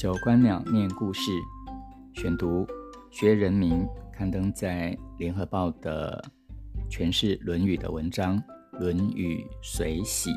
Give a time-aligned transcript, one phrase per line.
[0.00, 1.30] 九官鸟念故事
[2.14, 2.66] 选读，
[3.10, 6.24] 学人民刊登在联合报的
[6.88, 8.38] 诠释《论语》的文章
[8.78, 10.30] 《论语随喜》，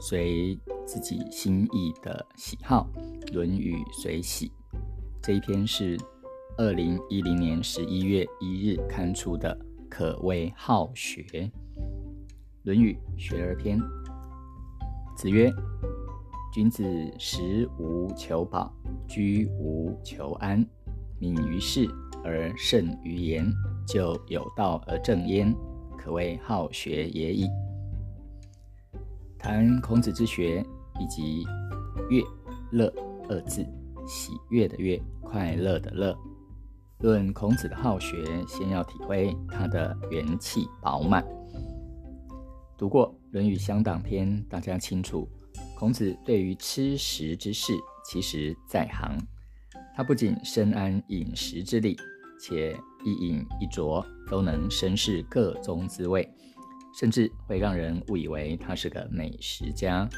[0.00, 0.56] 随
[0.86, 2.88] 自己心意的喜好，
[3.34, 4.46] 《论语随喜》
[5.20, 5.98] 这一篇是
[6.56, 9.58] 二零一零年十一月一日刊出的，
[9.90, 11.20] 可谓好学，
[12.62, 13.76] 《论语学而篇》。
[15.16, 15.52] 子曰。
[16.54, 16.84] 君子
[17.18, 18.72] 食无求饱，
[19.08, 20.64] 居无求安，
[21.18, 21.84] 敏于事
[22.22, 23.44] 而慎于言，
[23.84, 25.52] 就有道而正焉，
[25.98, 27.48] 可谓好学也已。
[29.36, 30.64] 谈孔子之学，
[31.00, 31.44] 以及
[32.08, 32.24] “乐
[32.70, 32.94] ”“乐”
[33.28, 33.66] 二字，
[34.06, 36.16] 喜悦的“悦”，快乐的“乐”。
[37.02, 41.26] 论孔子的好学，先要体会他的元气饱满。
[42.78, 45.28] 读过《论语乡党篇》，大家清楚。
[45.76, 47.72] 孔子对于吃食之事，
[48.04, 49.18] 其实在行。
[49.94, 51.96] 他不仅深谙饮食之理，
[52.40, 56.28] 且一饮一啄都能深视各宗滋味，
[56.98, 60.08] 甚至会让人误以为他是个美食家。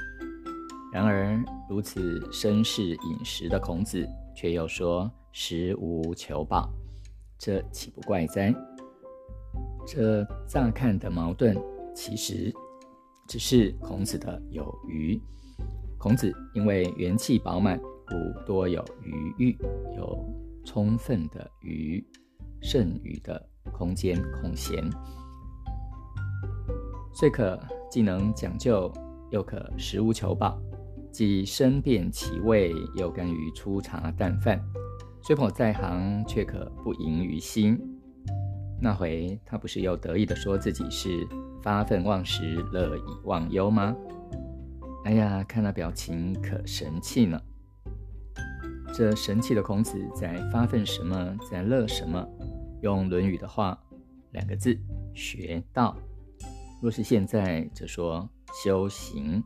[0.93, 6.71] 然而，如此深视饮食的孔子，却又说食无求饱，
[7.39, 8.55] 这岂不怪哉？
[9.87, 11.57] 这乍看的矛盾，
[11.95, 12.53] 其实
[13.29, 15.21] 只是孔子的有余。
[16.07, 19.59] 孔子因为元气饱满，故多有余欲，
[19.97, 20.25] 有
[20.65, 22.01] 充分的余
[22.63, 24.89] 剩余的空间空闲，
[27.13, 27.59] 遂可
[27.91, 28.89] 既能讲究，
[29.33, 30.57] 又可食无求饱，
[31.11, 34.65] 既身辨其味，又甘于粗茶淡饭，
[35.21, 37.77] 虽颇在行，却可不盈于心。
[38.81, 41.27] 那回他不是又得意地说自己是
[41.65, 43.93] 发愤忘食，乐以忘忧吗？
[45.07, 47.41] 哎呀，看那表情可神气呢！
[48.93, 52.29] 这神气的孔子在发奋什么，在乐什么？
[52.83, 53.81] 用《论语》的话，
[54.33, 54.77] 两个字：
[55.15, 55.97] 学道。
[56.83, 58.29] 若是现在，则说
[58.65, 59.41] 修行。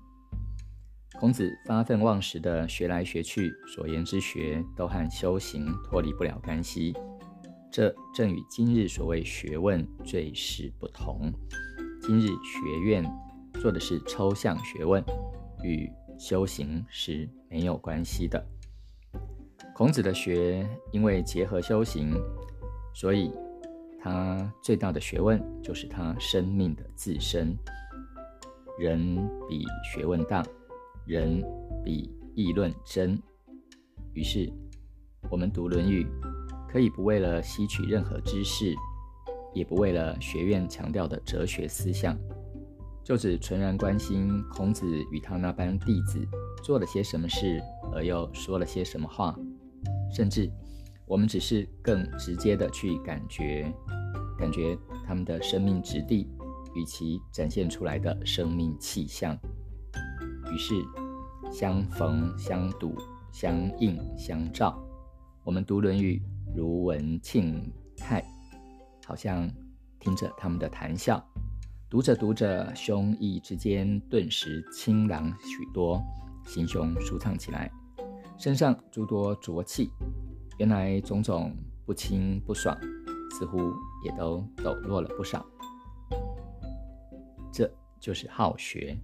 [1.19, 6.97] 孔子发愤忘食的学来学去，所言之学，都和修行脱离不了干系。
[7.71, 11.31] 这正与今日所谓学问最是不同。
[12.01, 13.05] 今日学院
[13.61, 15.05] 做的是抽象学问。
[15.63, 18.45] 与修行是没有关系的。
[19.75, 22.13] 孔子的学因为结合修行，
[22.95, 23.33] 所以
[23.99, 27.57] 他最大的学问就是他生命的自身。
[28.79, 29.17] 人
[29.49, 30.43] 比学问大，
[31.07, 31.43] 人
[31.85, 33.19] 比议论真。
[34.13, 34.51] 于是，
[35.31, 36.05] 我们读《论语》，
[36.69, 38.75] 可以不为了吸取任何知识，
[39.55, 42.19] 也不为了学院强调的哲学思想。
[43.11, 46.25] 就只纯然关心孔子与他那班弟子
[46.63, 47.61] 做了些什么事，
[47.93, 49.37] 而又说了些什么话，
[50.15, 50.49] 甚至
[51.07, 53.69] 我们只是更直接的去感觉，
[54.39, 56.31] 感觉他们的生命质地
[56.77, 59.37] 与其展现出来的生命气象。
[60.55, 60.73] 于是
[61.51, 62.95] 相逢相睹
[63.33, 64.81] 相映相照，
[65.43, 66.23] 我们读《论语》
[66.57, 68.25] 如闻庆泰，
[69.05, 69.51] 好像
[69.99, 71.21] 听着他们的谈笑。
[71.91, 76.01] 读着读着，胸臆之间顿时清朗许多，
[76.47, 77.69] 心胸舒畅起来，
[78.39, 79.91] 身上诸多浊气，
[80.59, 81.53] 原来种种
[81.85, 82.79] 不清不爽，
[83.33, 83.59] 似乎
[84.05, 85.45] 也都抖落了不少。
[87.53, 87.69] 这
[87.99, 88.97] 就是好学。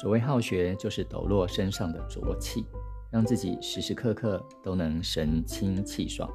[0.00, 2.66] 所谓好学，就是抖落身上的浊气，
[3.12, 6.28] 让自己时时刻刻都能神清气爽，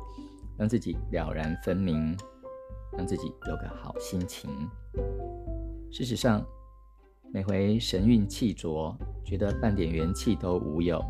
[0.57, 2.15] 让自己了然分明。
[2.97, 4.49] 让自己有个好心情。
[5.91, 6.43] 事实上，
[7.31, 11.03] 每回神韵气浊，觉得半点元气都无有，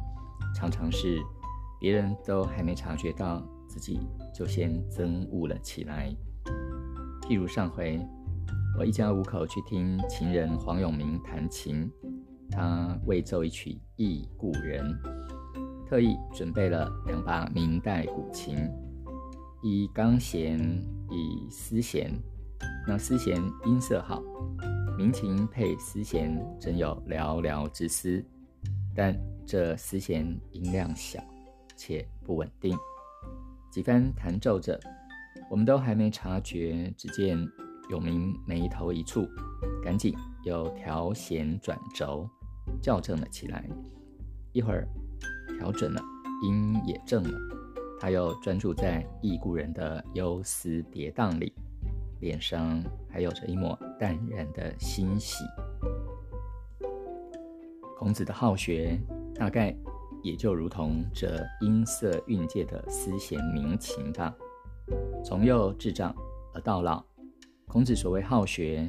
[0.56, 1.20] 常常是
[1.80, 4.00] 别人都还没察觉到，自己
[4.34, 6.14] 就先憎恶了起来。
[7.22, 8.00] 譬如上回，
[8.78, 11.90] 我一家五口去听琴人黄永明弹琴，
[12.50, 14.86] 他为奏一曲《忆故人》，
[15.88, 18.70] 特意准备了两把明代古琴。
[19.66, 20.60] 以钢弦，
[21.10, 22.12] 以丝弦，
[22.86, 24.22] 那丝弦音色好，
[24.98, 28.22] 鸣琴配丝弦，真有寥寥之思。
[28.94, 31.24] 但这丝弦音量小，
[31.78, 32.78] 且不稳定。
[33.72, 34.78] 几番弹奏着，
[35.50, 37.38] 我们都还没察觉，只见
[37.90, 39.26] 永明眉头一蹙，
[39.82, 40.14] 赶紧
[40.44, 42.30] 又调弦转轴，
[42.82, 43.66] 校正了起来。
[44.52, 44.86] 一会儿
[45.58, 46.02] 调准了，
[46.44, 47.63] 音也正了。
[48.04, 51.54] 他又专注在异故人的忧思跌宕里，
[52.20, 55.46] 脸上还有着一抹淡然的欣喜。
[57.98, 59.00] 孔子的好学，
[59.34, 59.74] 大概
[60.22, 64.36] 也就如同这音色韵界的丝弦鸣琴吧。
[65.24, 66.14] 从幼至长
[66.54, 67.02] 而到老，
[67.70, 68.86] 孔子所谓好学，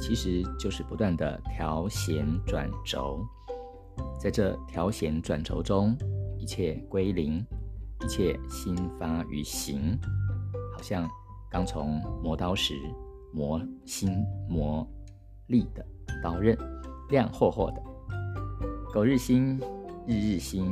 [0.00, 3.18] 其实就是不断的调弦转轴。
[4.16, 5.98] 在这调弦转轴中，
[6.38, 7.44] 一切归零，
[8.04, 9.98] 一切心发于行，
[10.76, 11.08] 好像
[11.50, 12.74] 刚从磨刀石
[13.32, 14.86] 磨心磨
[15.46, 15.82] 利的
[16.22, 16.54] 刀刃，
[17.08, 17.82] 亮霍霍的。
[18.92, 19.58] 苟日新，
[20.06, 20.70] 日日新，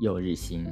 [0.00, 0.66] 又日新。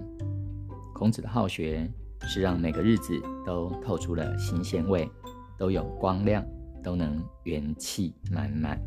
[0.93, 1.89] 孔子的好学
[2.23, 3.15] 是让每个日子
[3.47, 5.09] 都透出了新鲜味，
[5.57, 6.45] 都有光亮，
[6.83, 8.83] 都能元气满满。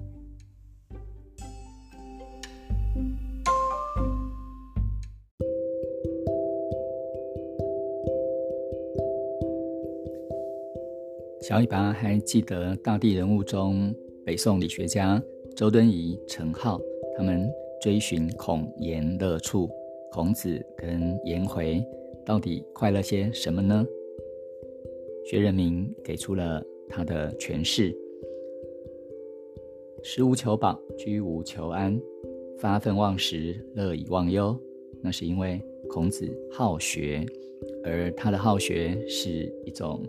[11.54, 13.94] 小尾巴还记得大地人物中，
[14.26, 15.22] 北宋理学家
[15.56, 16.82] 周敦颐、程颢
[17.16, 17.48] 他们
[17.80, 19.70] 追寻孔颜乐处，
[20.12, 21.86] 孔子跟颜回
[22.26, 23.86] 到底快乐些什么呢？
[25.28, 26.60] 薛仁明给出了
[26.90, 27.96] 他的诠释：
[30.02, 32.02] 食无求饱，居无求安，
[32.58, 34.60] 发愤忘食，乐以忘忧。
[35.04, 37.24] 那是因为孔子好学，
[37.84, 39.30] 而他的好学是
[39.68, 40.04] 一种。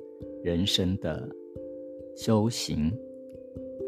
[0.44, 1.26] 人生的
[2.14, 2.93] 修行，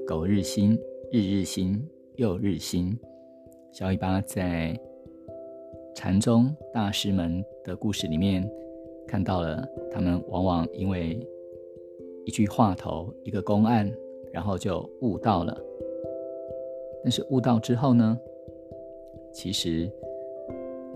[0.06, 0.72] 苟日新，
[1.12, 2.98] 日日新，又日新。
[3.72, 4.74] 小尾巴在
[5.94, 8.42] 禅宗大师们的故事里面
[9.06, 11.20] 看到了，他们往往因为
[12.24, 13.92] 一句话头、一个公案，
[14.32, 15.54] 然后就悟道了。
[17.04, 18.18] 但是悟道之后呢？
[19.30, 19.92] 其实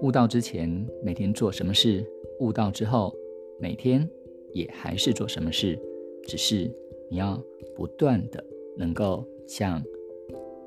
[0.01, 0.71] 悟道之前
[1.03, 2.03] 每天做什么事？
[2.39, 3.15] 悟道之后
[3.59, 4.09] 每天。
[4.53, 5.79] 也还是做什么事，
[6.27, 6.71] 只是
[7.09, 7.43] 你要
[7.75, 8.45] 不断的
[8.77, 9.83] 能够像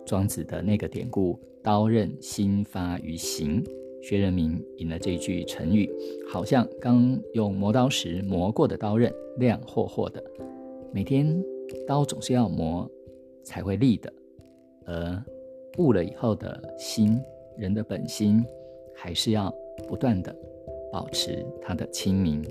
[0.06, 3.64] 庄子的那个典故“刀刃心发于行”，
[4.02, 5.90] 薛仁明引了这句成语，
[6.28, 10.24] 好像刚用磨刀石磨过的刀刃，亮霍霍的。
[10.92, 11.44] 每天
[11.88, 12.90] 刀总是要磨
[13.44, 14.14] 才会利的，
[14.86, 15.24] 而
[15.78, 17.20] 悟了以后的心，
[17.58, 18.44] 人的本心
[18.94, 19.54] 还是要
[19.88, 20.36] 不断的
[20.92, 22.44] 保持它的清明。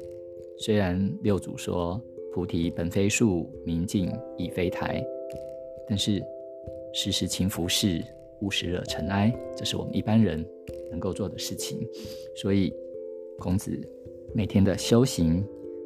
[0.59, 2.01] 虽然六祖说
[2.33, 5.05] 菩提本非树，明镜亦非台，
[5.89, 6.23] 但是
[6.93, 8.05] 时时勤拂拭，
[8.41, 10.45] 勿使惹尘埃，这是我们一般人
[10.91, 11.87] 能够做的事情。
[12.37, 12.73] 所以，
[13.39, 13.71] 孔子
[14.35, 15.45] 每天的修行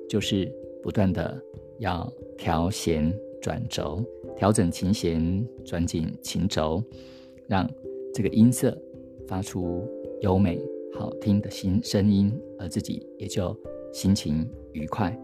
[0.09, 0.53] 就是
[0.83, 1.41] 不断的
[1.79, 4.05] 要调弦转轴，
[4.37, 6.83] 调整琴弦，转紧琴轴，
[7.49, 7.69] 让
[8.13, 8.77] 这个音色
[9.27, 9.89] 发出
[10.21, 10.61] 优美
[10.93, 13.57] 好听的新声音，而自己也就
[13.97, 14.47] 心情。
[14.75, 15.19] 愉快，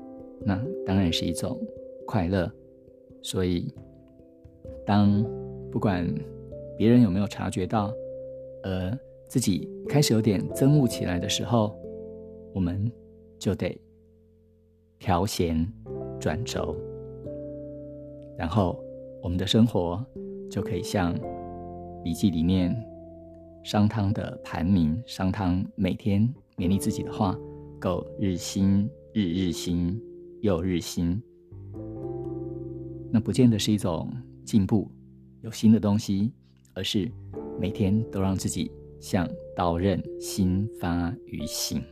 [0.46, 1.60] 那当然是一种
[2.06, 2.50] 快乐。
[3.20, 3.70] 所以，
[4.86, 5.22] 当
[5.70, 6.08] 不管
[6.78, 7.92] 别人有没有察觉到，
[8.62, 8.98] 而
[9.28, 11.78] 自己开始有点憎恶起来的时候，
[12.54, 12.90] 我们
[13.38, 13.78] 就得
[14.98, 15.70] 调弦
[16.18, 16.74] 转轴，
[18.38, 18.82] 然后
[19.22, 20.02] 我们的生活
[20.50, 21.14] 就可以像
[22.02, 22.74] 《笔记》里面
[23.62, 26.22] 商汤的盘铭，商汤每天
[26.56, 27.38] 勉励自己的话
[27.82, 30.00] ：“够日新。”日日新，
[30.40, 31.22] 又日新，
[33.10, 34.10] 那不见得是一种
[34.42, 34.90] 进步，
[35.42, 36.32] 有新的东西，
[36.72, 37.12] 而是
[37.60, 41.82] 每天都让自己像刀刃，新发于行。